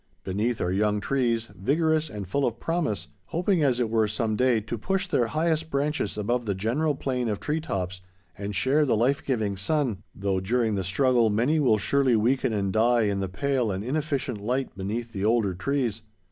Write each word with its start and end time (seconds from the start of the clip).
Beneath, 0.23 0.59
are 0.61 0.71
young 0.71 0.99
trees, 0.99 1.47
vigorous 1.55 2.09
and 2.09 2.27
full 2.27 2.43
of 2.43 2.59
promise, 2.59 3.07
hoping, 3.25 3.61
as 3.61 3.79
it 3.79 3.87
were, 3.87 4.07
some 4.07 4.35
day 4.35 4.59
to 4.59 4.75
push 4.75 5.05
their 5.05 5.27
highest 5.27 5.69
branches 5.69 6.17
above 6.17 6.45
the 6.47 6.55
general 6.55 6.95
plane 6.95 7.29
of 7.29 7.39
tree 7.39 7.61
tops 7.61 8.01
and 8.35 8.55
share 8.55 8.83
the 8.83 8.97
life 8.97 9.23
giving 9.23 9.55
sun, 9.55 10.01
though, 10.15 10.39
during 10.39 10.73
the 10.73 10.83
struggle, 10.83 11.29
many 11.29 11.59
will 11.59 11.77
surely 11.77 12.15
weaken 12.15 12.51
and 12.51 12.73
die 12.73 13.03
in 13.03 13.19
the 13.19 13.29
pale 13.29 13.69
and 13.71 13.83
inefficient 13.83 14.41
light 14.41 14.75
beneath 14.75 15.13
the 15.13 15.23
older 15.23 15.53
trees. 15.53 16.01